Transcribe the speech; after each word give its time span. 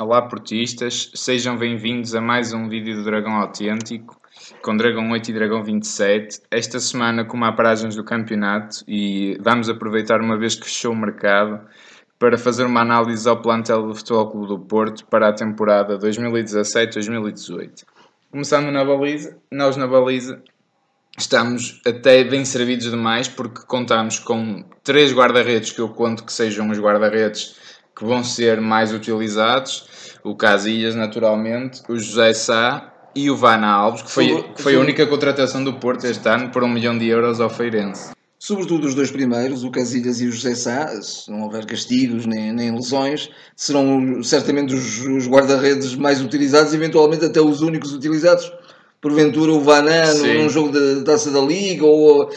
Olá 0.00 0.22
portistas, 0.22 1.10
sejam 1.14 1.58
bem-vindos 1.58 2.14
a 2.14 2.22
mais 2.22 2.54
um 2.54 2.70
vídeo 2.70 2.96
do 2.96 3.04
Dragão 3.04 3.34
Autêntico 3.34 4.18
com 4.62 4.74
Dragão 4.74 5.10
8 5.10 5.30
e 5.30 5.34
Dragão 5.34 5.62
27. 5.62 6.40
Esta 6.50 6.80
semana 6.80 7.22
com 7.22 7.36
uma 7.36 7.54
paragens 7.54 7.94
do 7.94 8.02
campeonato 8.02 8.82
e 8.88 9.36
vamos 9.42 9.68
aproveitar 9.68 10.22
uma 10.22 10.38
vez 10.38 10.54
que 10.54 10.64
fechou 10.64 10.94
o 10.94 10.96
mercado 10.96 11.60
para 12.18 12.38
fazer 12.38 12.64
uma 12.64 12.80
análise 12.80 13.28
ao 13.28 13.42
plantel 13.42 13.88
do 13.88 13.94
Futebol 13.94 14.30
Clube 14.30 14.48
do 14.48 14.58
Porto 14.58 15.04
para 15.04 15.28
a 15.28 15.34
temporada 15.34 15.98
2017-2018. 15.98 17.84
Começando 18.30 18.72
na 18.72 18.82
baliza, 18.82 19.36
nós 19.52 19.76
na 19.76 19.86
baliza 19.86 20.42
estamos 21.18 21.78
até 21.86 22.24
bem 22.24 22.46
servidos 22.46 22.90
demais 22.90 23.28
porque 23.28 23.66
contamos 23.66 24.18
com 24.18 24.64
três 24.82 25.12
guarda-redes 25.12 25.72
que 25.72 25.80
eu 25.82 25.90
conto 25.90 26.24
que 26.24 26.32
sejam 26.32 26.70
os 26.70 26.80
guarda-redes 26.80 27.60
que 28.00 28.06
vão 28.06 28.24
ser 28.24 28.62
mais 28.62 28.94
utilizados, 28.94 30.16
o 30.24 30.34
Casillas 30.34 30.94
naturalmente, 30.94 31.82
o 31.86 31.98
José 31.98 32.32
Sá 32.32 32.94
e 33.14 33.30
o 33.30 33.36
Vana 33.36 33.66
Alves, 33.66 34.00
que 34.00 34.10
foi, 34.10 34.42
que 34.54 34.62
foi 34.62 34.74
a 34.74 34.80
única 34.80 35.06
contratação 35.06 35.62
do 35.62 35.74
Porto 35.74 36.06
este 36.06 36.26
ano 36.26 36.48
por 36.48 36.64
um 36.64 36.68
milhão 36.68 36.96
de 36.96 37.06
euros 37.06 37.42
ao 37.42 37.50
Feirense. 37.50 38.12
Sobretudo 38.38 38.86
os 38.86 38.94
dois 38.94 39.10
primeiros, 39.10 39.64
o 39.64 39.70
Casilhas 39.70 40.18
e 40.22 40.26
o 40.26 40.32
José 40.32 40.54
Sá, 40.54 40.88
se 41.02 41.30
não 41.30 41.42
houver 41.42 41.66
castigos 41.66 42.24
nem, 42.24 42.54
nem 42.54 42.74
lesões, 42.74 43.28
serão 43.54 44.22
certamente 44.22 44.72
os, 44.72 45.00
os 45.00 45.28
guarda-redes 45.28 45.94
mais 45.94 46.22
utilizados, 46.22 46.72
eventualmente 46.72 47.26
até 47.26 47.38
os 47.38 47.60
únicos 47.60 47.92
utilizados. 47.92 48.50
Porventura 48.98 49.52
o 49.52 49.60
Vanan 49.60 50.14
num 50.14 50.48
jogo 50.48 50.72
da 50.72 51.04
Taça 51.04 51.30
da 51.30 51.40
Liga 51.40 51.84
ou 51.84 52.30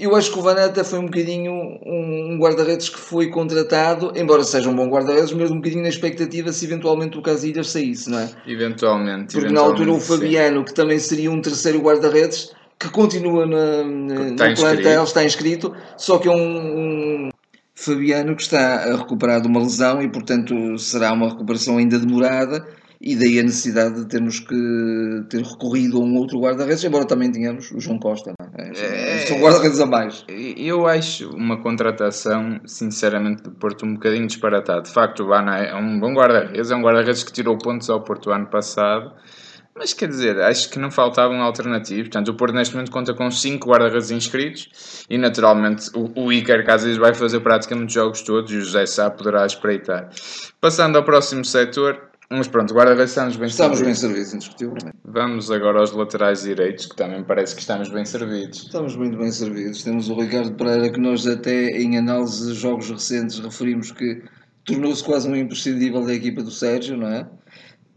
eu 0.00 0.16
acho 0.16 0.32
que 0.32 0.38
o 0.38 0.42
Van 0.42 0.54
até 0.54 0.82
foi 0.82 0.98
um 0.98 1.06
bocadinho 1.06 1.52
um 1.86 2.36
guarda-redes 2.40 2.88
que 2.88 2.98
foi 2.98 3.28
contratado, 3.28 4.12
embora 4.16 4.42
seja 4.42 4.68
um 4.68 4.74
bom 4.74 4.88
guarda-redes, 4.88 5.32
mas 5.32 5.50
um 5.50 5.56
bocadinho 5.56 5.82
na 5.82 5.88
expectativa 5.88 6.52
se 6.52 6.64
eventualmente 6.64 7.16
o 7.16 7.22
Casilhas 7.22 7.70
saísse, 7.70 8.10
não 8.10 8.18
é? 8.18 8.28
Eventualmente. 8.48 9.32
Porque 9.32 9.46
eventualmente, 9.46 9.52
na 9.52 9.60
altura 9.60 9.92
o 9.92 10.00
Fabiano, 10.00 10.58
sim. 10.58 10.64
que 10.64 10.74
também 10.74 10.98
seria 10.98 11.30
um 11.30 11.40
terceiro 11.40 11.78
guarda-redes, 11.78 12.52
que 12.80 12.90
continua 12.90 13.46
na, 13.46 13.84
na, 13.84 14.28
está 14.30 14.48
no 14.48 14.56
plantel, 14.56 15.04
está 15.04 15.24
inscrito, 15.24 15.72
só 15.96 16.18
que 16.18 16.26
é 16.26 16.32
um, 16.32 16.36
um 16.36 17.30
Fabiano 17.76 18.34
que 18.34 18.42
está 18.42 18.92
a 18.92 18.96
recuperar 18.96 19.40
de 19.40 19.46
uma 19.46 19.60
lesão 19.60 20.02
e, 20.02 20.08
portanto, 20.08 20.76
será 20.78 21.12
uma 21.12 21.28
recuperação 21.28 21.78
ainda 21.78 21.96
demorada 21.96 22.66
e 23.06 23.14
daí 23.16 23.38
a 23.38 23.42
necessidade 23.42 23.96
de 23.96 24.06
termos 24.06 24.40
que 24.40 24.56
ter 25.28 25.42
recorrido 25.42 25.98
a 25.98 26.00
um 26.00 26.16
outro 26.16 26.40
guarda-redes, 26.40 26.82
embora 26.84 27.04
também 27.04 27.30
tenhamos 27.30 27.70
o 27.70 27.78
João 27.78 27.98
Costa. 27.98 28.32
É? 28.56 28.62
É, 28.62 29.16
é, 29.16 29.26
São 29.26 29.38
guarda-redes 29.40 29.78
a 29.78 29.84
mais. 29.84 30.24
Eu 30.26 30.86
acho 30.86 31.28
uma 31.36 31.60
contratação, 31.60 32.58
sinceramente, 32.64 33.42
do 33.42 33.50
Porto 33.50 33.84
um 33.84 33.92
bocadinho 33.92 34.26
disparatada. 34.26 34.80
De 34.80 34.90
facto, 34.90 35.22
o 35.22 35.28
Bana 35.28 35.58
é 35.58 35.74
um 35.74 36.00
bom 36.00 36.14
guarda-redes, 36.14 36.70
é 36.70 36.74
um 36.74 36.80
guarda-redes 36.80 37.22
que 37.22 37.30
tirou 37.30 37.58
pontos 37.58 37.90
ao 37.90 38.02
Porto 38.02 38.30
ano 38.30 38.46
passado. 38.46 39.12
Mas 39.76 39.92
quer 39.92 40.08
dizer, 40.08 40.40
acho 40.40 40.70
que 40.70 40.78
não 40.78 40.90
faltavam 40.90 41.42
alternativas. 41.42 42.04
Portanto, 42.04 42.28
o 42.28 42.34
Porto 42.34 42.54
neste 42.54 42.74
momento 42.74 42.90
conta 42.90 43.12
com 43.12 43.30
5 43.30 43.68
guarda-redes 43.68 44.10
inscritos 44.12 45.04
e 45.10 45.18
naturalmente 45.18 45.90
o, 45.94 46.26
o 46.26 46.32
Iker 46.32 46.64
Casillas 46.64 46.96
vai 46.96 47.12
fazer 47.12 47.40
praticamente 47.40 47.88
os 47.88 47.92
jogos 47.92 48.22
todos 48.22 48.50
e 48.50 48.56
o 48.56 48.60
José 48.60 48.86
Sá 48.86 49.10
poderá 49.10 49.44
espreitar. 49.44 50.08
Passando 50.60 50.96
ao 50.96 51.04
próximo 51.04 51.44
setor, 51.44 52.00
mas 52.36 52.48
pronto, 52.48 52.74
guarda-redes 52.74 53.10
estamos 53.10 53.36
bem 53.36 53.48
estamos 53.48 53.78
servidos. 53.78 53.98
Estamos 53.98 54.12
bem 54.12 54.24
servidos, 54.24 54.34
indiscutivelmente. 54.34 54.98
Vamos 55.04 55.50
agora 55.50 55.80
aos 55.80 55.92
laterais 55.92 56.42
direitos, 56.42 56.86
que 56.86 56.96
também 56.96 57.22
parece 57.22 57.54
que 57.54 57.60
estamos 57.60 57.88
bem 57.88 58.04
servidos. 58.04 58.64
Estamos 58.64 58.96
muito 58.96 59.16
bem 59.16 59.30
servidos. 59.30 59.82
Temos 59.82 60.08
o 60.08 60.20
Ricardo 60.20 60.52
Pereira, 60.54 60.90
que 60.90 61.00
nós 61.00 61.26
até 61.26 61.70
em 61.70 61.96
análise 61.98 62.46
de 62.46 62.54
jogos 62.54 62.90
recentes 62.90 63.38
referimos 63.38 63.92
que 63.92 64.22
tornou-se 64.64 65.04
quase 65.04 65.28
um 65.28 65.36
imprescindível 65.36 66.04
da 66.04 66.14
equipa 66.14 66.42
do 66.42 66.50
Sérgio, 66.50 66.96
não 66.96 67.08
é? 67.08 67.28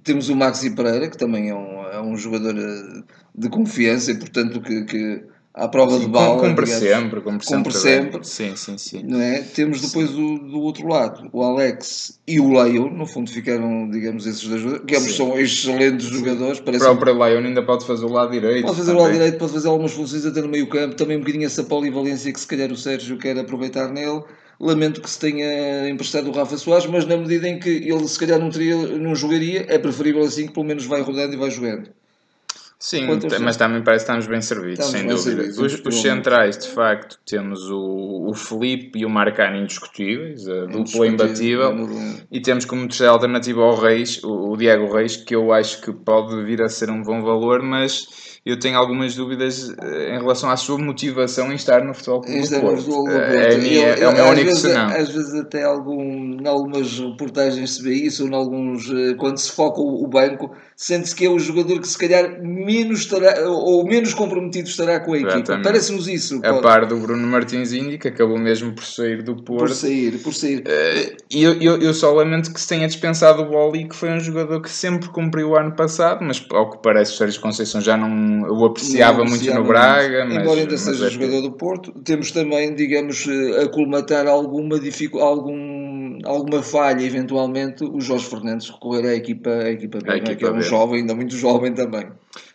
Temos 0.04 0.30
o 0.30 0.36
Maxi 0.36 0.76
Pereira, 0.76 1.10
que 1.10 1.18
também 1.18 1.50
é 1.50 1.56
um, 1.56 1.84
é 1.84 2.02
um 2.02 2.16
jogador 2.16 2.56
eh, 2.58 3.04
de 3.36 3.50
confiança 3.50 4.12
e, 4.12 4.18
portanto, 4.18 4.62
que, 4.62 4.86
que 4.86 5.24
à 5.58 5.68
prova 5.68 5.98
sim, 5.98 6.02
de 6.02 6.08
bala. 6.08 6.40
Cumpre 6.40 6.66
digamos, 6.66 6.88
sempre, 6.88 7.22
cumpre, 7.22 7.48
cumpre 7.48 7.74
sempre. 7.74 7.74
sempre. 7.74 8.28
Sim, 8.28 8.56
sim, 8.56 8.78
sim. 8.78 9.04
Não 9.04 9.20
é? 9.20 9.42
Temos 9.42 9.82
depois 9.82 10.12
o, 10.12 10.38
do 10.38 10.62
outro 10.62 10.88
lado 10.88 11.28
o 11.34 11.44
Alex 11.44 12.20
e 12.28 12.40
o 12.40 12.54
Leo, 12.54 12.90
no 12.90 13.08
fundo 13.08 13.30
ficaram, 13.30 13.90
digamos, 13.90 14.28
esses 14.28 14.48
dois 14.48 14.62
jogadores, 14.62 14.86
que 14.86 14.96
ambos 14.96 15.16
são 15.16 15.40
excelentes 15.40 16.06
jogadores. 16.06 16.60
Parece 16.60 16.86
o 16.86 16.96
próprio 16.96 17.18
Leo 17.18 17.40
ainda 17.40 17.64
pode 17.64 17.86
fazer 17.86 18.06
o 18.06 18.12
lado 18.12 18.32
direito. 18.32 18.66
Pode 18.66 18.78
fazer 18.78 18.94
o 18.94 18.98
lado 18.98 19.12
direito, 19.12 19.38
pode 19.38 19.52
fazer 19.52 19.68
algumas 19.68 19.94
funções 19.94 20.26
até 20.26 20.42
no 20.42 20.48
meio 20.48 20.68
campo, 20.68 20.96
também 20.96 21.18
um 21.18 21.22
bocadinho 21.22 21.46
essa 21.46 21.64
polivalência 21.64 22.32
que 22.32 22.40
se 22.40 22.48
calhar 22.48 22.72
o 22.72 22.78
Sérgio 22.78 23.18
quer 23.18 23.38
aproveitar 23.38 23.90
nele. 23.90 24.24
Lamento 24.60 25.02
que 25.02 25.10
se 25.10 25.20
tenha 25.20 25.88
emprestado 25.88 26.30
o 26.30 26.32
Rafa 26.32 26.58
Soares, 26.58 26.88
mas 26.88 27.06
na 27.06 27.16
medida 27.16 27.48
em 27.48 27.60
que 27.60 27.70
ele 27.70 28.08
se 28.08 28.18
calhar 28.18 28.40
não, 28.40 28.50
teria, 28.50 28.76
não 28.76 29.16
jogaria, 29.16 29.66
é 29.68 29.78
preferível 29.78 30.24
assim 30.24 30.48
que 30.48 30.54
pelo 30.54 30.66
menos 30.66 30.86
vai 30.86 31.02
rodando 31.02 31.34
e 31.34 31.38
vai 31.38 31.52
jogando. 31.52 31.90
Sim, 32.80 33.08
mas 33.42 33.58
também 33.58 33.82
parece 33.82 34.06
que 34.06 34.12
estamos 34.12 34.28
bem 34.28 34.40
servidos, 34.40 34.86
estamos 34.86 34.92
sem 34.92 35.08
bem 35.08 35.16
dúvida. 35.16 35.52
Servidos, 35.52 35.84
os, 35.84 35.86
os 35.86 36.02
centrais, 36.02 36.58
de 36.60 36.68
facto, 36.68 37.20
temos 37.26 37.72
o, 37.72 38.28
o 38.30 38.34
Felipe 38.36 39.00
e 39.00 39.06
o 39.06 39.10
Marcano 39.10 39.58
indiscutíveis, 39.58 40.48
a 40.48 40.66
dupla 40.66 41.08
imbatível, 41.08 41.74
e 42.32 42.40
temos 42.40 42.66
como 42.66 42.88
terceira 42.88 43.14
alternativa 43.14 43.64
ao 43.64 43.76
Reis, 43.76 44.24
o, 44.24 44.52
o 44.52 44.58
Diego 44.58 44.94
Reis, 44.94 45.18
que 45.18 45.36
eu 45.36 45.52
acho 45.52 45.82
que 45.82 45.92
pode 45.92 46.44
vir 46.44 46.62
a 46.62 46.70
ser 46.70 46.92
um 46.92 47.02
bom 47.02 47.24
valor, 47.24 47.64
mas 47.64 48.27
eu 48.46 48.60
tenho 48.60 48.78
algumas 48.78 49.16
dúvidas 49.16 49.74
eh, 49.82 50.16
em 50.16 50.20
relação 50.20 50.50
à 50.50 50.58
sua 50.58 50.78
motivação 50.78 51.52
em 51.52 51.56
estar 51.56 51.84
no 51.84 51.94
futebol 51.94 52.22
clube 52.22 52.48
do 52.48 52.62
Porto. 52.62 53.10
É, 53.10 53.56
a 53.56 53.58
minha, 53.58 53.88
é, 53.88 54.00
é, 54.00 54.06
a 54.06 54.30
única 54.30 54.46
vezes, 54.46 54.66
às 54.66 55.10
vezes 55.10 55.34
até 55.36 55.64
algum, 55.64 56.40
em 56.40 56.48
algumas 56.48 57.00
reportagens 57.00 57.76
se 57.76 57.84
vê 57.84 57.94
isso, 57.94 58.24
ou 58.24 58.30
em 58.30 58.34
alguns, 58.34 58.90
eh, 58.90 59.16
quando 59.16 59.38
se 59.38 59.52
foca 59.52 59.82
o, 59.82 60.04
o 60.04 60.08
banco, 60.08 60.56
sente-se 60.76 61.16
que 61.16 61.26
é 61.26 61.30
o 61.30 61.40
jogador 61.40 61.80
que 61.80 61.88
se 61.88 61.98
calhar 61.98 62.42
menos 62.42 63.00
estará, 63.00 63.50
ou 63.50 63.86
menos 63.86 64.14
comprometido 64.14 64.70
estará 64.70 65.00
com 65.00 65.14
a 65.14 65.18
equipa. 65.18 65.60
Parece-nos 65.64 66.08
isso. 66.08 66.40
A 66.44 66.54
par 66.62 66.86
do 66.86 66.98
Bruno 66.98 67.26
Martins 67.28 67.74
Indi, 67.74 67.98
que 67.98 68.08
acabou 68.08 68.38
mesmo 68.38 68.74
por 68.74 68.86
sair 68.86 69.24
do 69.24 69.36
Porto. 69.36 69.60
Por 69.60 69.72
sair, 69.72 70.20
por 70.20 70.34
sair. 70.34 70.64
E 71.30 71.44
eu, 71.44 71.54
eu, 71.62 71.82
eu, 71.82 71.94
só 71.94 72.14
lamento 72.14 72.54
que 72.54 72.62
se 72.62 72.68
tenha 72.68 72.88
dispensado 72.88 73.42
o 73.42 73.46
Boli, 73.46 73.88
que 73.88 73.96
foi 73.96 74.10
um 74.10 74.20
jogador 74.20 74.62
que 74.62 74.70
sempre 74.70 75.10
cumpriu 75.10 75.50
o 75.50 75.56
ano 75.58 75.72
passado, 75.72 76.24
mas 76.24 76.46
ao 76.52 76.70
que 76.70 76.78
parece 76.82 77.14
o 77.14 77.18
Sérgio 77.18 77.42
Conceição 77.42 77.82
já 77.82 77.98
não 77.98 78.37
o 78.44 78.66
apreciava, 78.66 79.20
não, 79.20 79.26
muito 79.26 79.54
no 79.54 79.64
Braga. 79.64 80.26
Mas, 80.26 80.38
Embora 80.38 80.60
ainda 80.60 80.78
seja 80.78 81.08
é 81.08 81.10
jogador 81.10 81.42
do 81.42 81.52
Porto, 81.52 81.92
temos 82.04 82.32
também, 82.32 82.74
digamos, 82.74 83.26
a 83.62 83.68
colmatar 83.70 84.28
alguma 84.28 84.80
dificuldade, 84.80 85.32
algum, 85.32 85.87
alguma 86.24 86.62
falha, 86.64 87.02
eventualmente, 87.04 87.84
o 87.84 88.00
Jorge 88.00 88.26
Fernandes 88.26 88.70
recorrer 88.70 89.08
à 89.08 89.16
equipa, 89.16 89.50
à 89.50 89.72
equipa 89.72 90.00
B, 90.00 90.12
a 90.12 90.18
equipa 90.18 90.36
que 90.36 90.46
é 90.46 90.52
um 90.52 90.58
B. 90.58 90.62
jovem, 90.62 91.00
ainda 91.02 91.16
muito 91.16 91.36
jovem 91.36 91.74
também. 91.74 92.08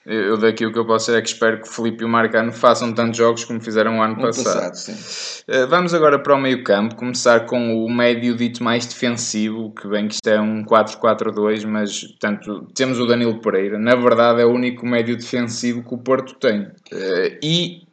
Eu 0.04 0.36
daqui 0.36 0.66
o 0.66 0.72
que 0.72 0.78
eu 0.78 0.84
posso 0.84 1.06
dizer 1.06 1.18
é 1.18 1.22
que 1.22 1.28
espero 1.28 1.60
que 1.60 1.68
o 1.68 1.70
Felipe 1.70 2.02
e 2.02 2.04
o 2.04 2.08
Marcano 2.08 2.52
façam 2.52 2.92
tantos 2.92 3.16
jogos 3.16 3.44
como 3.44 3.60
fizeram 3.60 3.98
o 3.98 4.02
ano 4.02 4.16
passado. 4.16 4.70
passado 4.70 5.44
eh, 5.46 5.66
Vamos 5.66 5.94
agora 5.94 6.18
para 6.18 6.34
o 6.34 6.40
meio 6.40 6.64
campo, 6.64 6.96
começar 6.96 7.46
com 7.46 7.84
o 7.84 7.88
médio 7.88 8.36
dito 8.36 8.64
mais 8.64 8.84
defensivo, 8.84 9.72
que 9.74 9.86
bem 9.86 10.08
que 10.08 10.14
isto 10.14 10.28
é 10.28 10.40
um 10.40 10.64
4-4-2, 10.64 11.66
mas 11.66 12.02
portanto, 12.02 12.66
temos 12.74 12.98
o 12.98 13.06
Danilo 13.06 13.40
Pereira, 13.40 13.78
na 13.78 13.94
verdade 13.94 14.42
é 14.42 14.44
o 14.44 14.50
único 14.50 14.84
médio 14.84 15.16
defensivo 15.16 15.84
que 15.84 15.94
o 15.94 15.98
Porto 15.98 16.34
tem. 16.34 16.68
Eh, 16.92 17.38
e 17.42 17.91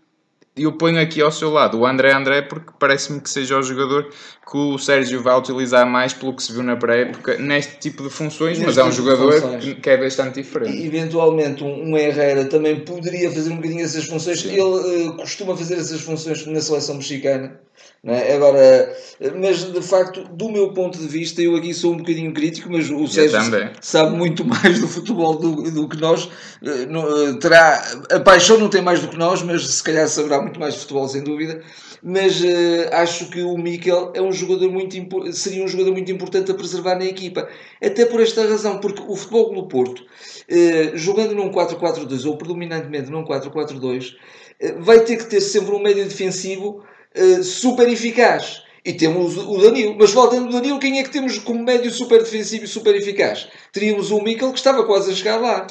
eu 0.63 0.73
ponho 0.73 0.99
aqui 1.01 1.21
ao 1.21 1.31
seu 1.31 1.49
lado 1.51 1.79
o 1.79 1.85
André 1.85 2.11
André 2.13 2.41
porque 2.41 2.71
parece-me 2.79 3.19
que 3.19 3.29
seja 3.29 3.57
o 3.57 3.63
jogador 3.63 4.09
que 4.49 4.57
o 4.57 4.77
Sérgio 4.77 5.21
vai 5.21 5.37
utilizar 5.37 5.85
mais 5.85 6.11
pelo 6.13 6.35
que 6.35 6.41
se 6.41 6.51
viu 6.51 6.63
na 6.63 6.75
pré-época 6.75 7.37
neste 7.37 7.77
tipo 7.77 8.03
de 8.03 8.09
funções, 8.09 8.57
neste 8.57 8.65
mas 8.65 8.77
é 8.77 8.83
um 8.83 8.89
tipo 8.89 9.03
jogador 9.03 9.59
que 9.59 9.89
é 9.89 9.97
bastante 9.97 10.41
diferente. 10.41 10.75
E, 10.75 10.87
eventualmente 10.87 11.63
um, 11.63 11.91
um 11.91 11.97
Herrera 11.97 12.45
também 12.45 12.79
poderia 12.79 13.31
fazer 13.31 13.51
um 13.51 13.57
bocadinho 13.57 13.83
essas 13.83 14.05
funções. 14.05 14.41
Sim. 14.41 14.49
Ele 14.49 15.07
uh, 15.07 15.17
costuma 15.17 15.55
fazer 15.55 15.75
essas 15.75 16.01
funções 16.01 16.45
na 16.47 16.59
seleção 16.61 16.95
mexicana. 16.95 17.59
É? 18.01 18.35
Agora, 18.35 18.95
mas 19.35 19.73
de 19.73 19.81
facto, 19.81 20.23
do 20.23 20.49
meu 20.49 20.71
ponto 20.71 20.97
de 20.97 21.05
vista, 21.05 21.41
eu 21.41 21.55
aqui 21.57 21.73
sou 21.73 21.93
um 21.93 21.97
bocadinho 21.97 22.33
crítico, 22.33 22.69
mas 22.71 22.89
o 22.89 23.05
Sérgio 23.07 23.39
sabe 23.81 24.15
muito 24.15 24.43
mais 24.47 24.79
do 24.79 24.87
futebol 24.87 25.37
do, 25.37 25.69
do 25.69 25.89
que 25.89 25.97
nós. 25.97 26.29
Eh, 26.63 26.83
eh, 26.83 27.33
terá, 27.41 27.83
a 28.09 28.19
paixão 28.21 28.57
não 28.57 28.69
tem 28.69 28.81
mais 28.81 29.01
do 29.01 29.09
que 29.09 29.17
nós, 29.17 29.43
mas 29.43 29.67
se 29.67 29.83
calhar 29.83 30.07
saberá 30.07 30.41
muito 30.41 30.48
mais 30.57 30.75
de 30.75 30.79
futebol, 30.79 31.07
sem 31.09 31.21
dúvida. 31.21 31.61
Mas 32.01 32.39
uh, 32.39 32.93
acho 32.93 33.29
que 33.29 33.41
o 33.41 33.57
Mikel 33.57 34.13
é 34.15 34.21
um 34.21 34.31
jogador 34.31 34.71
muito 34.71 34.95
seria 35.33 35.63
um 35.63 35.67
jogador 35.67 35.91
muito 35.91 36.09
importante 36.09 36.49
a 36.49 36.53
preservar 36.53 36.95
na 36.95 37.05
equipa. 37.05 37.49
Até 37.83 38.05
por 38.05 38.21
esta 38.21 38.47
razão, 38.47 38.79
porque 38.79 39.03
o 39.05 39.15
futebol 39.17 39.53
do 39.53 39.67
Porto, 39.67 39.99
uh, 39.99 40.97
jogando 40.97 41.35
num 41.35 41.51
4-4-2 41.51 42.25
ou 42.25 42.37
predominantemente 42.37 43.11
num 43.11 43.25
4-4-2, 43.25 44.13
uh, 44.13 44.81
vai 44.81 45.01
ter 45.01 45.17
que 45.17 45.25
ter 45.25 45.41
sempre 45.41 45.75
um 45.75 45.79
médio 45.79 46.05
defensivo 46.05 46.81
eh, 47.13 47.41
super 47.43 47.89
eficaz. 47.89 48.63
E 48.85 48.93
temos 48.93 49.37
o 49.37 49.57
Danilo. 49.57 49.95
Mas 49.99 50.11
faltando 50.11 50.47
o 50.47 50.51
Danilo, 50.51 50.79
quem 50.79 50.99
é 50.99 51.03
que 51.03 51.09
temos 51.09 51.37
como 51.37 51.63
médio 51.63 51.91
super 51.91 52.19
defensivo 52.19 52.63
e 52.63 52.67
super 52.67 52.95
eficaz? 52.95 53.47
Teríamos 53.73 54.09
o 54.09 54.21
Mikel 54.21 54.51
que 54.51 54.57
estava 54.57 54.85
quase 54.85 55.11
a 55.11 55.15
chegar 55.15 55.37
lá. 55.37 55.67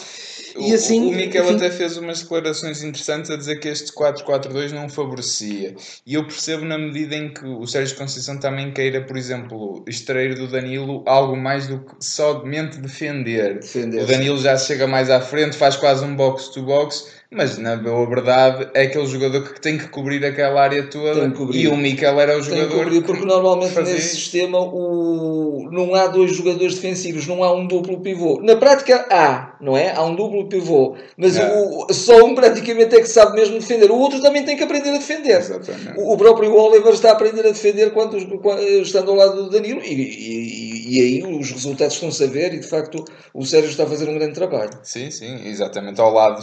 E 0.59 0.75
assim, 0.75 1.07
o, 1.07 1.09
o 1.11 1.13
Miquel 1.13 1.45
enfim... 1.45 1.57
até 1.57 1.71
fez 1.71 1.97
umas 1.97 2.23
declarações 2.23 2.83
interessantes 2.83 3.31
a 3.31 3.37
dizer 3.37 3.57
que 3.61 3.69
este 3.69 3.93
4-4-2 3.93 4.71
não 4.73 4.89
favorecia. 4.89 5.75
E 6.07 6.15
eu 6.15 6.25
percebo 6.25 6.65
na 6.65 6.79
medida 6.79 7.15
em 7.15 7.33
que 7.33 7.47
o 7.47 7.67
Sérgio 7.67 7.97
Conceição 7.97 8.39
também 8.39 8.73
queira, 8.73 9.01
por 9.03 9.17
exemplo, 9.17 9.85
extrair 9.87 10.35
do 10.35 10.49
Danilo 10.49 11.03
algo 11.07 11.37
mais 11.37 11.67
do 11.67 11.81
que 11.81 12.05
somente 12.05 12.79
defender. 12.79 13.61
defender 13.61 14.03
o 14.03 14.07
Danilo 14.07 14.39
já 14.39 14.57
chega 14.57 14.87
mais 14.87 15.11
à 15.11 15.21
frente, 15.21 15.57
faz 15.57 15.77
quase 15.77 16.05
um 16.05 16.15
box-to-box 16.17 17.18
mas 17.31 17.59
na 17.59 17.77
boa 17.77 18.07
verdade 18.09 18.69
é 18.73 18.83
aquele 18.85 19.07
jogador 19.07 19.53
que 19.53 19.61
tem 19.61 19.77
que 19.77 19.89
cobrir 19.89 20.25
aquela 20.25 20.63
área 20.63 20.85
toda 20.85 21.31
e 21.53 21.69
o 21.69 21.77
Mikel 21.77 22.19
era 22.19 22.39
o 22.39 22.43
jogador. 22.43 22.69
Tem 22.69 22.79
que 22.79 22.85
cobrir, 22.85 23.03
porque 23.03 23.25
normalmente 23.27 23.75
fazia... 23.75 23.95
nesse 23.95 24.17
sistema 24.17 24.59
o... 24.59 25.69
não 25.71 25.95
há 25.95 26.07
dois 26.07 26.35
jogadores 26.35 26.77
defensivos, 26.77 27.27
não 27.27 27.45
há 27.45 27.53
um 27.55 27.67
duplo 27.67 28.01
pivô. 28.01 28.41
Na 28.43 28.57
prática 28.57 29.07
há, 29.11 29.57
não 29.61 29.77
é? 29.77 29.95
Há 29.95 30.03
um 30.05 30.15
duplo 30.15 30.49
pivô, 30.49 30.97
mas 31.17 31.37
o... 31.37 31.93
só 31.93 32.25
um 32.25 32.35
praticamente 32.35 32.97
é 32.97 33.01
que 33.01 33.09
sabe 33.09 33.37
mesmo 33.39 33.59
defender. 33.59 33.91
O 33.91 33.99
outro 33.99 34.23
também 34.23 34.45
tem 34.45 34.57
que 34.57 34.63
aprender 34.63 34.91
a 34.91 34.99
defender. 34.99 35.39
Exatamente. 35.39 35.95
O 35.99 36.17
próprio 36.17 36.55
Oliver 36.55 36.95
está 36.95 37.11
a 37.11 37.13
aprender 37.13 37.47
a 37.47 37.51
defender 37.51 37.91
quando, 37.93 38.17
estando 38.81 39.11
ao 39.11 39.17
lado 39.17 39.45
do 39.45 39.51
Danilo 39.51 39.83
e, 39.83 39.93
e, 39.93 40.97
e 40.97 41.01
aí 41.01 41.23
os 41.23 41.51
resultados 41.51 41.95
estão-se 41.95 42.25
a 42.25 42.27
ver 42.27 42.55
e 42.55 42.61
de 42.61 42.67
facto 42.67 43.05
o 43.35 43.45
Sérgio 43.45 43.71
está 43.71 43.85
a 43.85 43.87
fazer 43.87 44.09
um 44.09 44.15
grande 44.15 44.33
trabalho. 44.33 44.71
Sim, 44.83 45.11
sim, 45.11 45.47
exatamente. 45.47 46.01
Ao 46.01 46.11
lado 46.11 46.43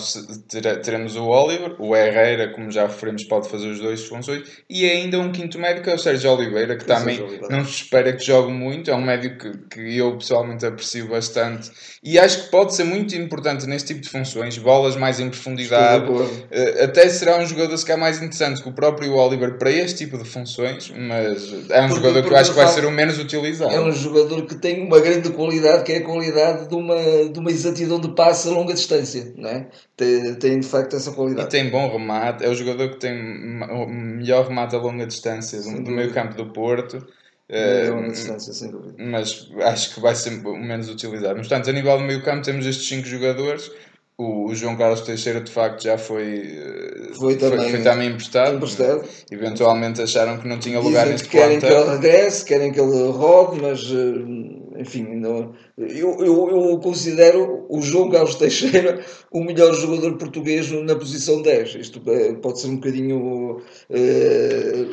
teremos 0.77 1.15
o 1.15 1.25
Oliver, 1.25 1.75
o 1.79 1.95
Herrera, 1.95 2.49
como 2.53 2.71
já 2.71 2.87
referimos, 2.87 3.23
pode 3.23 3.49
fazer 3.49 3.67
os 3.67 3.79
dois 3.79 4.05
funções, 4.05 4.43
e 4.69 4.89
ainda 4.89 5.19
um 5.19 5.31
quinto 5.31 5.59
médio 5.59 5.83
que 5.83 5.89
é 5.89 5.95
o 5.95 5.99
Sérgio 5.99 6.31
Oliveira, 6.31 6.75
que 6.75 6.83
o 6.83 6.87
também 6.87 7.19
não 7.49 7.63
se 7.65 7.83
espera 7.83 8.13
que 8.13 8.23
jogue 8.23 8.51
muito, 8.51 8.89
é 8.91 8.95
um 8.95 9.01
médio 9.01 9.37
que, 9.37 9.57
que 9.69 9.97
eu 9.97 10.17
pessoalmente 10.17 10.65
aprecio 10.65 11.07
bastante 11.07 11.71
e 12.05 12.19
acho 12.19 12.43
que 12.43 12.51
pode 12.51 12.75
ser 12.75 12.83
muito 12.83 13.15
importante 13.15 13.65
neste 13.65 13.87
tipo 13.87 14.01
de 14.01 14.09
funções, 14.09 14.59
bolas 14.59 14.95
mais 14.95 15.19
em 15.19 15.27
profundidade. 15.27 16.05
Eh, 16.51 16.83
até 16.83 17.09
será 17.09 17.39
um 17.39 17.45
jogador 17.47 17.75
se 17.75 17.83
calhar 17.83 17.99
mais 17.99 18.17
interessante 18.17 18.61
que 18.61 18.69
o 18.69 18.73
próprio 18.73 19.15
Oliver 19.15 19.57
para 19.57 19.71
este 19.71 20.05
tipo 20.05 20.15
de 20.19 20.23
funções, 20.23 20.93
mas 20.95 21.51
é 21.71 21.81
um 21.81 21.87
porque, 21.87 22.03
jogador 22.03 22.23
que 22.23 22.31
eu 22.31 22.37
acho 22.37 22.51
que 22.51 22.57
vai 22.57 22.67
ser 22.67 22.85
o 22.85 22.91
menos 22.91 23.17
utilizado. 23.17 23.73
É 23.73 23.79
um 23.79 23.91
jogador 23.91 24.45
que 24.45 24.53
tem 24.53 24.85
uma 24.85 24.99
grande 24.99 25.31
qualidade, 25.31 25.83
que 25.83 25.93
é 25.93 25.97
a 25.97 26.03
qualidade 26.03 26.69
de 26.69 26.75
uma, 26.75 26.95
de 27.27 27.39
uma 27.39 27.49
exatidão 27.49 27.99
de 27.99 28.09
passe 28.09 28.49
a 28.49 28.51
longa 28.51 28.75
distância, 28.75 29.33
não 29.35 29.49
é? 29.49 29.65
tem, 29.97 30.35
tem 30.35 30.61
essa 30.95 31.11
qualidade. 31.11 31.47
E 31.47 31.51
tem 31.51 31.69
bom 31.69 31.91
remate, 31.91 32.43
é 32.43 32.49
o 32.49 32.55
jogador 32.55 32.89
que 32.89 32.97
tem 32.97 33.13
o 33.13 33.87
melhor 33.87 34.47
remate 34.47 34.75
a 34.75 34.79
longa 34.79 35.05
distância 35.05 35.61
do, 35.61 35.83
do 35.83 35.91
meio 35.91 36.13
campo 36.13 36.35
do 36.35 36.51
Porto. 36.51 37.05
É 37.47 37.91
uma 37.91 38.09
distância, 38.09 38.53
sem 38.53 38.71
dúvida. 38.71 38.95
Mas 38.97 39.47
acho 39.61 39.93
que 39.93 39.99
vai 39.99 40.15
ser 40.15 40.31
menos 40.31 40.89
utilizado. 40.89 41.37
Mas, 41.37 41.47
portanto, 41.47 41.69
a 41.69 41.73
nível 41.73 41.97
do 41.97 42.03
meio 42.03 42.23
campo 42.23 42.43
temos 42.43 42.65
estes 42.65 42.87
5 42.87 43.07
jogadores. 43.07 43.71
O, 44.17 44.49
o, 44.49 44.55
João 44.55 44.77
Carlos 44.77 45.01
Teixeira, 45.01 45.41
de 45.41 45.51
facto, 45.51 45.83
já 45.83 45.97
foi, 45.97 46.57
eh, 46.57 47.13
foi, 47.19 47.35
também, 47.35 47.59
foi, 47.59 47.69
foi 47.71 47.81
também 47.83 48.09
emprestado. 48.09 48.55
emprestado. 48.55 49.03
Eventualmente 49.29 50.01
acharam 50.01 50.37
que 50.37 50.47
não 50.47 50.57
tinha 50.57 50.79
lugar 50.79 51.01
Dizem 51.01 51.11
neste 51.11 51.27
que 51.27 51.37
querem 51.37 51.59
que 51.59 51.65
ele 51.65 51.89
regresse, 51.89 52.45
querem 52.45 52.71
que 52.71 52.79
ele 52.79 53.11
rode, 53.11 53.61
mas 53.61 53.81
eh, 53.81 54.64
enfim, 54.77 55.15
não, 55.15 55.53
eu, 55.77 56.17
eu, 56.19 56.69
eu, 56.69 56.79
considero 56.79 57.65
o 57.69 57.81
João 57.81 58.09
Carlos 58.09 58.35
Teixeira 58.35 59.03
o 59.31 59.43
melhor 59.43 59.73
jogador 59.73 60.17
português 60.17 60.71
na 60.71 60.95
posição 60.95 61.41
10. 61.41 61.75
Isto 61.75 62.01
eh, 62.07 62.33
pode 62.33 62.59
ser 62.59 62.67
um 62.67 62.75
bocadinho, 62.75 63.61
eh, 63.89 64.85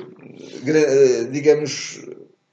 digamos, 1.31 2.01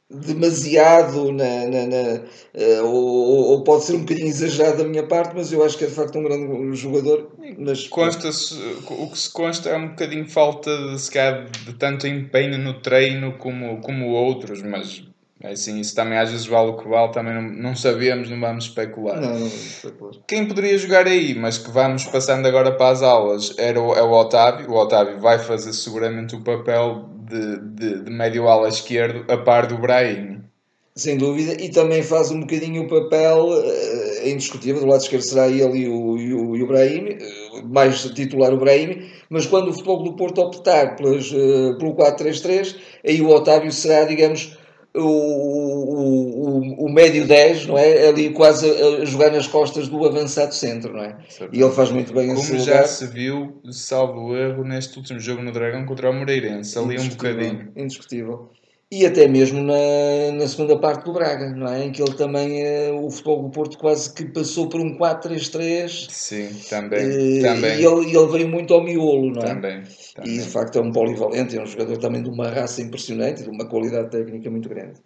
demasiado 0.09 1.31
na, 1.31 1.67
na, 1.67 1.85
na 1.85 2.21
uh, 2.55 2.85
ou, 2.85 3.51
ou, 3.51 3.63
pode 3.63 3.83
ser 3.83 3.93
um 3.93 3.99
bocadinho 3.99 4.27
exagerado 4.27 4.79
da 4.79 4.89
minha 4.89 5.05
parte, 5.05 5.35
mas 5.35 5.51
eu 5.51 5.63
acho 5.63 5.77
que 5.77 5.83
é 5.83 5.87
de 5.87 5.93
facto 5.93 6.17
um 6.17 6.23
grande 6.23 6.75
jogador. 6.75 7.31
Mas... 7.59 7.87
Consta 7.87 8.29
o 8.89 9.11
que 9.11 9.17
se 9.17 9.31
consta 9.31 9.69
é 9.69 9.77
um 9.77 9.89
bocadinho 9.89 10.27
falta 10.27 10.75
de, 10.91 10.99
se 10.99 11.11
de 11.11 11.73
tanto 11.73 12.07
empenho 12.07 12.57
no 12.57 12.81
treino 12.81 13.37
como, 13.37 13.81
como 13.81 14.09
outros, 14.09 14.63
mas 14.63 15.03
assim, 15.43 15.79
isso 15.79 15.95
também 15.95 16.17
às 16.17 16.31
vezes 16.31 16.45
vale 16.45 16.71
o 16.71 16.77
que 16.77 16.87
vale, 16.87 17.13
também 17.13 17.33
não, 17.33 17.41
não 17.41 17.75
sabemos, 17.75 18.29
não 18.29 18.39
vamos 18.39 18.65
especular. 18.65 19.19
Não, 19.19 19.29
não 19.29 19.37
vamos 19.39 19.53
especular. 19.53 20.13
Quem 20.27 20.47
poderia 20.47 20.77
jogar 20.77 21.07
aí, 21.07 21.33
mas 21.33 21.57
que 21.57 21.71
vamos 21.71 22.05
passando 22.05 22.45
agora 22.45 22.71
para 22.73 22.89
as 22.91 23.01
aulas, 23.01 23.53
era 23.57 23.79
o, 23.79 23.93
é 23.93 24.03
o 24.03 24.11
Otávio. 24.11 24.69
O 24.69 24.75
Otávio 24.75 25.19
vai 25.19 25.39
fazer 25.39 25.71
seguramente 25.73 26.35
o 26.35 26.41
papel 26.41 27.09
de, 27.29 27.57
de, 27.59 28.03
de 28.03 28.11
médio 28.11 28.47
ala 28.47 28.67
esquerdo, 28.67 29.31
a 29.31 29.37
par 29.37 29.67
do 29.67 29.77
Brahim. 29.77 30.39
Sem 30.95 31.17
dúvida, 31.17 31.53
e 31.53 31.69
também 31.69 32.03
faz 32.03 32.29
um 32.29 32.41
bocadinho 32.41 32.83
o 32.83 32.87
papel 32.89 33.47
uh, 33.47 34.27
indiscutível, 34.27 34.81
do 34.81 34.87
lado 34.87 35.01
esquerdo 35.01 35.21
será 35.21 35.47
ele 35.47 35.83
e 35.83 35.87
o, 35.87 36.17
e 36.17 36.33
o, 36.33 36.55
e 36.57 36.63
o 36.63 36.67
Brahim, 36.67 37.11
uh, 37.13 37.65
mais 37.69 38.03
titular 38.03 38.53
o 38.53 38.57
Brahim, 38.57 39.07
mas 39.29 39.45
quando 39.45 39.69
o 39.69 39.73
futebol 39.73 40.03
do 40.03 40.17
Porto 40.17 40.41
optar 40.41 40.97
pelas, 40.97 41.31
uh, 41.31 41.77
pelo 41.77 41.95
4-3-3, 41.95 42.75
aí 43.07 43.21
o 43.21 43.29
Otávio 43.29 43.71
será, 43.71 44.03
digamos, 44.03 44.57
o, 44.95 45.01
o, 45.01 46.85
o, 46.85 46.89
médio 46.91 47.27
10, 47.27 47.67
não 47.67 47.77
é? 47.77 48.07
Ali 48.07 48.31
quase 48.31 48.69
a, 48.69 49.05
jogar 49.05 49.31
nas 49.31 49.47
costas 49.47 49.87
do 49.87 50.05
avançado 50.05 50.53
centro, 50.53 50.93
não 50.93 51.03
é? 51.03 51.17
E 51.51 51.61
ele 51.61 51.71
faz 51.71 51.91
muito 51.91 52.13
bem 52.13 52.27
Como 52.27 52.39
esse 52.39 52.59
já 52.59 52.85
se 52.87 53.05
viu, 53.07 53.61
salvo 53.71 54.35
erro, 54.35 54.63
neste 54.63 54.97
último 54.97 55.19
jogo 55.19 55.41
no 55.41 55.51
Dragão 55.51 55.85
contra 55.85 56.09
o 56.09 56.13
Moreirense, 56.13 56.77
ali 56.77 56.99
um 56.99 57.07
bocadinho. 57.09 57.71
Indiscutível 57.75 58.49
e 58.91 59.05
até 59.05 59.27
mesmo 59.27 59.61
na, 59.61 60.31
na 60.33 60.47
segunda 60.47 60.77
parte 60.79 61.05
do 61.05 61.13
Braga, 61.13 61.49
não 61.51 61.67
é? 61.67 61.85
Em 61.85 61.91
que 61.91 62.01
ele 62.01 62.13
também, 62.15 62.63
eh, 62.63 62.91
o 62.91 63.09
futebol 63.11 63.43
do 63.43 63.49
Porto 63.51 63.77
quase 63.77 64.11
que 64.11 64.25
passou 64.25 64.67
por 64.67 64.81
um 64.81 64.97
4-3-3. 64.97 66.07
Sim, 66.09 66.49
também. 66.67 67.37
Eh, 67.37 67.41
também. 67.41 67.79
E 67.79 67.85
ele, 67.85 68.17
ele 68.17 68.27
veio 68.27 68.47
muito 68.47 68.73
ao 68.73 68.83
miolo, 68.83 69.31
não 69.31 69.43
é? 69.43 69.53
Também, 69.53 69.83
também. 70.15 70.33
E 70.33 70.39
de 70.39 70.49
facto 70.49 70.79
é 70.79 70.81
um 70.81 70.91
polivalente, 70.91 71.55
é 71.55 71.61
um 71.61 71.67
jogador 71.67 71.97
também 71.97 72.23
de 72.23 72.29
uma 72.29 72.49
raça 72.49 72.81
impressionante, 72.81 73.43
de 73.43 73.49
uma 73.49 73.67
qualidade 73.67 74.09
técnica 74.09 74.49
muito 74.49 74.67
grande. 74.67 74.99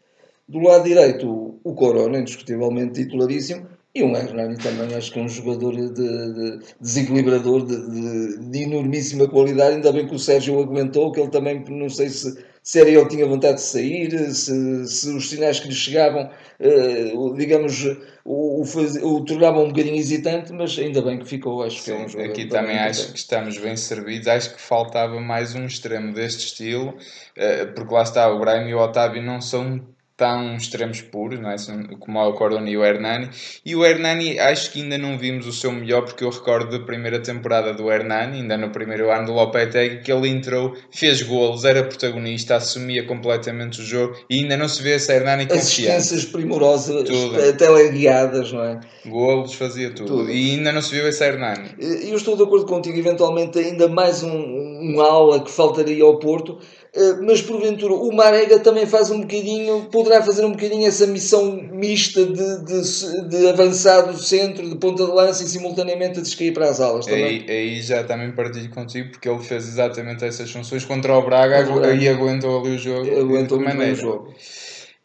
Do 0.47 0.59
lado 0.59 0.85
direito, 0.85 1.59
o 1.61 1.73
Corona, 1.73 2.19
indiscutivelmente 2.19 3.03
titularíssimo, 3.03 3.67
e 3.95 4.01
o 4.01 4.15
Hernani 4.15 4.57
também 4.57 4.95
acho 4.95 5.11
que 5.11 5.19
é 5.19 5.21
um 5.21 5.29
jogador 5.29 5.75
de, 5.75 5.93
de 5.93 6.59
desequilibrador 6.81 7.63
de, 7.65 7.77
de, 7.91 8.49
de, 8.49 8.63
enormíssima 8.63 9.27
qualidade. 9.27 9.75
Ainda 9.75 9.91
bem 9.91 10.07
que 10.07 10.15
o 10.15 10.19
Sérgio 10.19 10.59
aguentou, 10.59 11.11
que 11.11 11.19
ele 11.19 11.29
também, 11.29 11.63
não 11.69 11.89
sei 11.89 12.09
se, 12.09 12.43
se 12.63 12.79
era 12.79 12.89
ele 12.89 13.03
que 13.03 13.09
tinha 13.09 13.25
vontade 13.25 13.55
de 13.55 13.61
sair, 13.61 14.33
se, 14.33 14.87
se 14.87 15.09
os 15.09 15.29
sinais 15.29 15.59
que 15.59 15.67
lhe 15.67 15.75
chegavam, 15.75 16.31
uh, 16.61 17.35
digamos, 17.35 17.83
o, 18.23 18.61
o, 18.61 18.63
o, 18.63 19.25
tornavam 19.25 19.65
um 19.65 19.67
bocadinho 19.67 19.97
hesitante, 19.97 20.53
mas 20.53 20.79
ainda 20.79 21.01
bem 21.01 21.19
que 21.19 21.25
ficou. 21.25 21.61
Acho 21.61 21.79
Sim, 21.79 21.83
que 21.83 21.91
é 21.91 22.05
um 22.05 22.07
jogador. 22.07 22.31
Aqui 22.31 22.45
também 22.47 22.79
acho 22.79 23.11
que 23.11 23.19
estamos 23.19 23.57
bem 23.57 23.75
servidos. 23.75 24.29
Acho 24.29 24.55
que 24.55 24.61
faltava 24.61 25.19
mais 25.19 25.53
um 25.53 25.65
extremo 25.65 26.13
deste 26.13 26.45
estilo, 26.45 26.91
uh, 26.91 27.73
porque 27.75 27.93
lá 27.93 28.03
está, 28.03 28.31
o 28.31 28.39
Brahim 28.39 28.69
e 28.69 28.73
o 28.73 28.79
Otávio 28.79 29.21
não 29.21 29.41
são 29.41 29.85
tão 30.15 30.55
extremos 30.55 31.01
puros, 31.01 31.39
não 31.39 31.49
é? 31.49 31.55
como 31.99 32.19
o 32.19 32.33
Corona 32.33 32.69
e 32.69 32.77
o 32.77 32.83
Hernani. 32.83 33.29
E 33.65 33.75
o 33.75 33.83
Hernani 33.85 34.39
acho 34.39 34.71
que 34.71 34.81
ainda 34.81 34.97
não 34.97 35.17
vimos 35.17 35.47
o 35.47 35.51
seu 35.51 35.71
melhor, 35.71 36.03
porque 36.03 36.23
eu 36.23 36.29
recordo 36.29 36.77
da 36.77 36.85
primeira 36.85 37.19
temporada 37.19 37.73
do 37.73 37.91
Hernani, 37.91 38.37
ainda 38.37 38.57
no 38.57 38.69
primeiro 38.69 39.11
ano 39.11 39.27
do 39.27 39.33
Lopetegui, 39.33 40.01
que 40.01 40.11
ele 40.11 40.29
entrou, 40.29 40.75
fez 40.91 41.21
golos, 41.21 41.65
era 41.65 41.83
protagonista, 41.83 42.55
assumia 42.55 43.05
completamente 43.05 43.81
o 43.81 43.83
jogo 43.83 44.15
e 44.29 44.39
ainda 44.39 44.55
não 44.55 44.67
se 44.67 44.83
vê 44.83 44.95
esse 44.95 45.11
Hernani 45.11 45.45
confiante. 45.45 45.89
Assistências 45.89 46.25
primorosas, 46.25 47.03
tudo. 47.03 47.57
teleguiadas, 47.57 48.51
não 48.51 48.63
é? 48.63 48.79
Golos, 49.05 49.53
fazia 49.55 49.89
tudo. 49.89 50.07
tudo. 50.07 50.31
E 50.31 50.51
ainda 50.51 50.71
não 50.71 50.81
se 50.81 50.93
viu 50.93 51.07
esse 51.07 51.23
Hernani. 51.23 51.69
Eu 51.79 52.15
estou 52.15 52.37
de 52.37 52.43
acordo 52.43 52.65
contigo, 52.65 52.97
eventualmente 52.97 53.57
ainda 53.57 53.87
mais 53.87 54.23
um, 54.23 54.31
um 54.31 55.01
aula 55.01 55.43
que 55.43 55.51
faltaria 55.51 56.03
ao 56.03 56.19
Porto, 56.19 56.59
eh, 56.59 56.82
mas 57.23 57.41
porventura 57.41 57.93
o 57.93 58.11
Marega 58.11 58.59
também 58.59 58.85
faz 58.85 59.09
um 59.09 59.21
bocadinho, 59.21 59.87
poderá 59.91 60.21
fazer 60.21 60.45
um 60.45 60.51
bocadinho 60.51 60.87
essa 60.87 61.07
missão 61.07 61.51
mista 61.71 62.23
de, 62.23 62.63
de, 62.63 63.29
de 63.29 63.49
avançado 63.49 64.15
centro, 64.17 64.69
de 64.69 64.75
ponta 64.75 65.03
de 65.03 65.11
lança 65.11 65.43
e 65.43 65.47
simultaneamente 65.47 66.19
a 66.19 66.21
descair 66.21 66.53
para 66.53 66.69
as 66.69 66.79
alas. 66.79 67.07
Aí, 67.07 67.45
aí 67.49 67.81
já 67.81 68.03
também 68.03 68.31
partilho 68.31 68.69
contigo 68.69 69.09
porque 69.09 69.27
ele 69.27 69.39
fez 69.39 69.67
exatamente 69.67 70.23
essas 70.23 70.51
funções 70.51 70.85
contra 70.85 71.17
o 71.17 71.21
Braga, 71.23 71.65
e 71.95 72.07
aguentou 72.07 72.59
ali 72.59 72.75
o 72.75 72.77
jogo. 72.77 73.19
Aguentou 73.19 73.57
de 73.57 73.63
maneira. 73.63 73.93
o 73.93 73.95
jogo. 73.95 74.33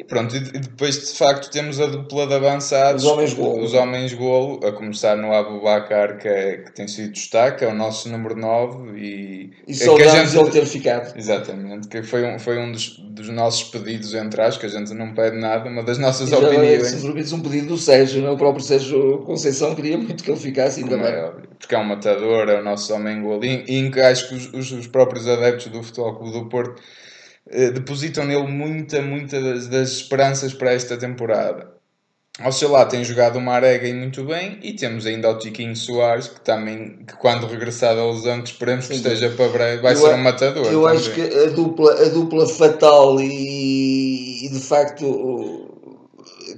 E 0.01 0.05
pronto, 0.05 0.37
e 0.37 0.41
depois 0.41 1.11
de 1.11 1.19
facto 1.19 1.51
temos 1.51 1.81
a 1.81 1.87
dupla 1.87 2.25
de 2.29 2.35
avançados, 2.35 3.03
os 3.03 3.11
homens 3.11 3.35
golo, 3.35 3.65
os 3.65 3.75
homens 3.75 4.15
golo 4.15 4.65
a 4.65 4.71
começar 4.71 5.17
no 5.17 5.35
Abubacar, 5.35 6.19
que, 6.19 6.29
é, 6.29 6.59
que 6.59 6.73
tem 6.73 6.87
sido 6.87 7.11
destaque, 7.11 7.65
é 7.65 7.69
o 7.69 7.75
nosso 7.75 8.09
número 8.09 8.37
9 8.37 8.97
e... 8.97 9.51
E 9.67 9.75
saudamos 9.75 10.31
gente... 10.31 10.39
ele 10.39 10.51
ter 10.51 10.67
ficado. 10.67 11.19
Exatamente, 11.19 11.89
que 11.89 12.01
foi 12.05 12.25
um, 12.25 12.39
foi 12.39 12.59
um 12.59 12.71
dos, 12.71 12.97
dos 12.97 13.29
nossos 13.31 13.65
pedidos, 13.65 14.15
entre 14.15 14.41
as 14.41 14.57
que 14.57 14.67
a 14.67 14.69
gente 14.69 14.95
não 14.95 15.13
pede 15.15 15.37
nada, 15.37 15.69
uma 15.69 15.83
das 15.83 15.99
nossas 15.99 16.31
e 16.31 16.35
opiniões. 16.37 17.03
Já 17.03 17.37
um 17.37 17.41
pedido 17.41 17.67
do 17.67 17.77
Sérgio, 17.77 18.23
não? 18.23 18.29
É? 18.29 18.33
o 18.35 18.39
próprio 18.39 18.65
Sérgio 18.65 19.19
Conceição 19.27 19.75
queria 19.75 19.99
muito 19.99 20.23
que 20.23 20.31
ele 20.31 20.39
ficasse, 20.39 20.81
ainda 20.81 20.97
bem. 20.97 21.07
É 21.07 21.33
porque 21.59 21.75
é 21.75 21.79
um 21.79 21.85
matador, 21.85 22.49
é 22.49 22.61
o 22.61 22.63
nosso 22.63 22.95
homem 22.95 23.21
golo, 23.21 23.45
e, 23.45 23.65
e 23.67 24.01
acho 24.01 24.29
que 24.29 24.37
os, 24.37 24.55
os, 24.55 24.71
os 24.71 24.87
próprios 24.87 25.27
adeptos 25.27 25.67
do 25.67 25.83
Futebol 25.83 26.15
Clube 26.15 26.39
do 26.39 26.49
Porto 26.49 26.81
depositam 27.51 28.25
nele 28.25 28.47
muita, 28.47 29.01
muita 29.01 29.41
das, 29.41 29.67
das, 29.69 29.93
esperanças 29.93 30.53
para 30.53 30.73
esta 30.73 30.97
temporada. 30.97 31.77
Oxalá 32.45 32.87
tem 32.87 33.03
jogado 33.03 33.37
o 33.37 33.41
Marega 33.41 33.89
e 33.89 33.93
muito 33.93 34.23
bem, 34.23 34.61
e 34.63 34.73
temos 34.73 35.07
ainda 35.07 35.29
o 35.29 35.39
Tiquinho 35.39 35.75
Soares, 35.75 36.29
que 36.29 36.41
também, 36.41 36.99
que 37.05 37.17
quando 37.17 37.49
regressado 37.49 37.99
aos 37.99 38.27
anos, 38.27 38.51
esperemos 38.51 38.87
que 38.87 38.95
esteja 38.95 39.31
para 39.31 39.49
breve, 39.49 39.83
vai 39.83 39.95
eu 39.95 39.99
ser 39.99 40.15
um 40.15 40.19
matador. 40.19 40.67
Eu 40.67 40.83
também. 40.83 40.97
acho 40.97 41.15
que 41.15 41.21
a 41.21 41.47
dupla, 41.47 41.93
a 41.95 42.09
dupla 42.11 42.47
fatal 42.47 43.21
e, 43.21 44.47
e 44.47 44.49
de 44.51 44.61
facto 44.61 45.69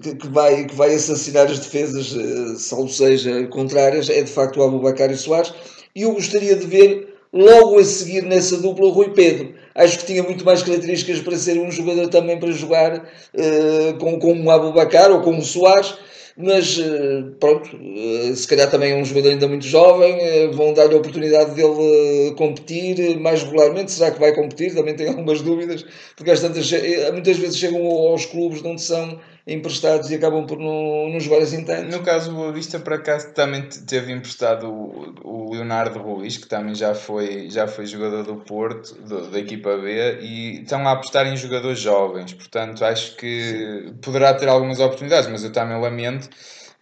que, 0.02 0.14
que, 0.16 0.28
vai, 0.28 0.64
que 0.64 0.74
vai 0.74 0.94
assassinar 0.94 1.46
as 1.46 1.58
defesas, 1.58 2.14
eh, 2.14 2.56
salvo 2.56 2.90
seja 2.90 3.46
contrárias, 3.46 4.08
é 4.10 4.22
de 4.22 4.30
facto 4.30 4.58
o 4.58 4.62
Abubacar 4.62 5.10
e 5.10 5.16
Soares, 5.16 5.52
e 5.94 6.02
eu 6.02 6.12
gostaria 6.12 6.56
de 6.56 6.66
ver 6.66 7.09
logo 7.32 7.78
a 7.78 7.84
seguir 7.84 8.22
nessa 8.22 8.56
dupla 8.56 8.86
o 8.86 8.90
Rui 8.90 9.10
Pedro 9.10 9.54
acho 9.74 9.98
que 9.98 10.06
tinha 10.06 10.22
muito 10.22 10.44
mais 10.44 10.62
características 10.62 11.20
para 11.20 11.36
ser 11.36 11.58
um 11.58 11.70
jogador 11.70 12.08
também 12.08 12.38
para 12.38 12.50
jogar 12.50 12.96
uh, 12.98 13.98
com, 13.98 14.18
com 14.18 14.32
um 14.32 14.50
Abubacar 14.50 15.10
ou 15.10 15.20
com 15.20 15.32
um 15.32 15.42
Soares 15.42 15.94
mas 16.36 16.78
uh, 16.78 17.34
pronto, 17.38 17.76
uh, 17.76 18.34
se 18.34 18.48
calhar 18.48 18.70
também 18.70 18.92
é 18.92 18.96
um 18.96 19.04
jogador 19.04 19.30
ainda 19.30 19.46
muito 19.46 19.66
jovem, 19.66 20.50
vão 20.52 20.72
dar-lhe 20.72 20.94
a 20.94 20.98
oportunidade 20.98 21.54
dele 21.54 22.34
competir 22.36 23.18
mais 23.20 23.42
regularmente. 23.42 23.92
Será 23.92 24.10
que 24.10 24.20
vai 24.20 24.34
competir? 24.34 24.74
Também 24.74 24.94
tenho 24.94 25.10
algumas 25.18 25.42
dúvidas, 25.42 25.84
porque 26.16 26.30
às 26.30 26.40
tantas, 26.40 26.70
muitas 27.12 27.36
vezes 27.36 27.58
chegam 27.58 27.84
aos 27.84 28.24
clubes 28.26 28.62
de 28.62 28.68
onde 28.68 28.80
são 28.80 29.18
emprestados 29.46 30.10
e 30.10 30.14
acabam 30.14 30.46
por 30.46 30.58
não, 30.58 31.08
não 31.08 31.20
jogar 31.20 31.42
assim 31.42 31.64
tanto. 31.64 31.90
No 31.90 32.02
caso 32.02 32.30
do 32.30 32.36
Boa 32.36 32.52
Vista, 32.52 32.78
por 32.78 32.92
acaso, 32.92 33.32
também 33.32 33.62
teve 33.86 34.12
emprestado 34.12 34.68
o, 34.68 35.14
o 35.24 35.52
Leonardo 35.52 35.98
Ruiz, 35.98 36.36
que 36.36 36.46
também 36.46 36.74
já 36.74 36.94
foi, 36.94 37.48
já 37.50 37.66
foi 37.66 37.86
jogador 37.86 38.22
do 38.22 38.36
Porto, 38.36 38.94
do, 38.94 39.30
da 39.30 39.38
equipa 39.38 39.76
B, 39.76 40.18
e 40.20 40.62
estão 40.62 40.86
a 40.86 40.92
apostar 40.92 41.26
em 41.26 41.36
jogadores 41.36 41.78
jovens, 41.78 42.32
portanto 42.34 42.84
acho 42.84 43.16
que 43.16 43.92
poderá 44.02 44.34
ter 44.34 44.48
algumas 44.48 44.80
oportunidades, 44.80 45.28
mas 45.30 45.44
eu 45.44 45.52
também 45.52 45.80
lamento 45.80 46.28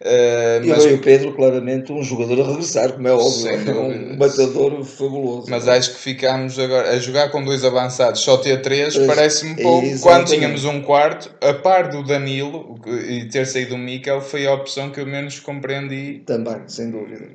Uh, 0.01 0.65
mas... 0.65 0.85
E 0.85 0.93
o 0.93 0.99
Pedro, 0.99 1.33
claramente, 1.33 1.91
um 1.91 2.01
jogador 2.01 2.39
a 2.39 2.47
regressar, 2.47 2.93
como 2.93 3.05
é 3.05 3.11
óbvio, 3.11 3.49
é 3.49 3.71
um 3.73 4.17
matador 4.17 4.81
fabuloso. 4.85 5.47
Mas 5.49 5.67
acho 5.67 5.91
que 5.91 5.99
ficámos 5.99 6.57
agora 6.57 6.91
a 6.91 6.99
jogar 6.99 7.29
com 7.31 7.43
dois 7.43 7.65
avançados, 7.65 8.21
só 8.21 8.37
ter 8.37 8.61
três, 8.61 8.97
parece-me 8.97 9.61
pouco. 9.61 9.85
Exatamente. 9.85 10.01
Quando 10.01 10.27
tínhamos 10.27 10.63
um 10.63 10.81
quarto, 10.81 11.29
a 11.41 11.53
par 11.53 11.89
do 11.89 12.01
Danilo 12.01 12.48
e 13.07 13.25
ter 13.29 13.45
saído 13.45 13.75
o 13.75 13.77
Mikel, 13.77 14.21
foi 14.21 14.45
a 14.45 14.53
opção 14.53 14.91
que 14.91 14.99
eu 14.99 15.05
menos 15.05 15.39
compreendi. 15.39 16.23
Também, 16.25 16.67
sem 16.67 16.91
dúvida. 16.91 17.25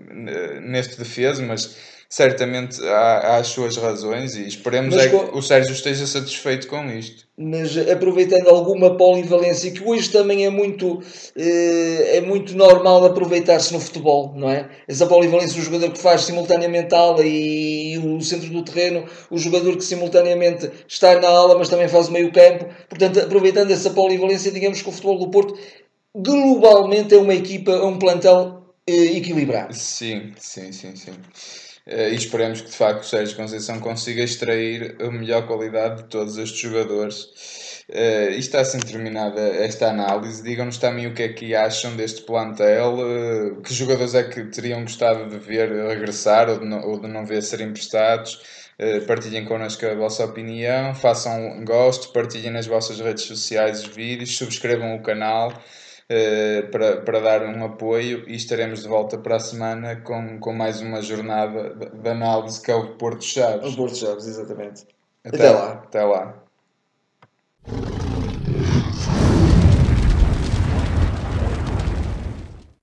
Neste 0.60 0.98
defesa, 0.98 1.42
mas 1.42 1.93
certamente 2.08 2.82
há, 2.84 3.18
há, 3.18 3.36
as 3.36 3.48
suas 3.48 3.76
razões 3.76 4.36
e 4.36 4.46
esperemos 4.46 4.96
é 4.96 5.08
que 5.08 5.16
o 5.16 5.42
Sérgio 5.42 5.72
esteja 5.72 6.06
satisfeito 6.06 6.66
com 6.68 6.88
isto. 6.90 7.26
Mas 7.36 7.76
aproveitando 7.76 8.48
alguma 8.48 8.96
polivalência 8.96 9.70
que 9.72 9.82
hoje 9.82 10.10
também 10.10 10.44
é 10.44 10.50
muito 10.50 11.02
eh, 11.36 12.18
é 12.18 12.20
muito 12.20 12.56
normal 12.56 13.04
aproveitar-se 13.04 13.72
no 13.72 13.80
futebol, 13.80 14.32
não 14.36 14.48
é? 14.48 14.68
Essa 14.86 15.06
polivalência, 15.06 15.60
o 15.60 15.64
jogador 15.64 15.90
que 15.90 15.98
faz 15.98 16.22
simultaneamente 16.22 16.94
a 16.94 16.98
ala 16.98 17.26
e 17.26 17.98
o 17.98 18.20
centro 18.20 18.50
do 18.50 18.62
terreno, 18.62 19.04
o 19.30 19.38
jogador 19.38 19.76
que 19.76 19.84
simultaneamente 19.84 20.70
está 20.86 21.18
na 21.20 21.28
ala, 21.28 21.58
mas 21.58 21.68
também 21.68 21.88
faz 21.88 22.08
o 22.08 22.12
meio 22.12 22.32
campo. 22.32 22.66
Portanto, 22.88 23.20
aproveitando 23.20 23.70
essa 23.72 23.90
polivalência, 23.90 24.52
digamos 24.52 24.80
que 24.80 24.88
o 24.88 24.92
futebol 24.92 25.18
do 25.18 25.30
Porto 25.30 25.58
globalmente 26.16 27.14
é 27.14 27.18
uma 27.18 27.34
equipa, 27.34 27.72
é 27.72 27.82
um 27.82 27.98
plantel 27.98 28.62
eh, 28.86 29.16
equilibrado. 29.16 29.74
Sim, 29.74 30.32
sim, 30.38 30.70
sim, 30.70 30.94
sim. 30.94 31.12
Eh, 31.86 32.10
e 32.12 32.14
esperemos 32.14 32.62
que 32.62 32.70
de 32.70 32.76
facto 32.76 33.02
o 33.02 33.06
Sérgio 33.06 33.36
Conceição 33.36 33.78
consiga 33.78 34.22
extrair 34.22 34.96
a 35.00 35.10
melhor 35.10 35.46
qualidade 35.46 36.02
de 36.02 36.08
todos 36.08 36.38
estes 36.38 36.58
jogadores. 36.58 37.74
Uh, 37.86 38.30
está 38.38 38.60
assim 38.60 38.78
terminada 38.80 39.40
esta 39.40 39.90
análise. 39.90 40.42
Digam-nos 40.42 40.78
também 40.78 41.06
o 41.06 41.12
que 41.14 41.22
é 41.22 41.28
que 41.28 41.54
acham 41.54 41.94
deste 41.94 42.22
plantel, 42.22 42.96
uh, 42.98 43.60
que 43.60 43.74
jogadores 43.74 44.14
é 44.14 44.22
que 44.24 44.44
teriam 44.46 44.80
gostado 44.82 45.28
de 45.28 45.38
ver 45.38 45.70
regressar 45.88 46.48
ou 46.48 46.58
de 46.58 46.64
não, 46.64 46.80
ou 46.80 46.98
de 46.98 47.06
não 47.08 47.26
ver 47.26 47.42
ser 47.42 47.60
emprestados. 47.60 48.40
Uh, 48.80 49.04
partilhem 49.06 49.44
connosco 49.44 49.84
a 49.84 49.94
vossa 49.94 50.24
opinião, 50.24 50.94
façam 50.94 51.62
gosto, 51.64 52.12
partilhem 52.12 52.50
nas 52.50 52.66
vossas 52.66 52.98
redes 53.00 53.24
sociais 53.24 53.84
os 53.84 53.94
vídeos, 53.94 54.36
subscrevam 54.36 54.96
o 54.96 55.02
canal. 55.02 55.52
Uh, 56.04 56.70
para, 56.70 57.00
para 57.00 57.20
dar 57.20 57.42
um 57.42 57.64
apoio 57.64 58.28
e 58.28 58.36
estaremos 58.36 58.82
de 58.82 58.88
volta 58.88 59.16
para 59.16 59.36
a 59.36 59.40
semana 59.40 59.96
com, 59.96 60.38
com 60.38 60.52
mais 60.52 60.82
uma 60.82 61.00
jornada 61.00 61.74
de 61.74 62.08
análise 62.10 62.60
que 62.60 62.70
é 62.70 62.74
o 62.74 62.96
Porto 62.96 63.24
Chaves. 63.24 63.72
O 63.72 63.76
Porto 63.76 63.96
Chaves, 63.96 64.26
exatamente. 64.26 64.86
Até, 65.24 65.36
Até 65.36 65.50
lá. 65.50 65.72
Até 65.72 66.04
lá. 66.04 66.43